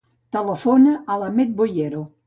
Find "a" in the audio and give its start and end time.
1.05-1.19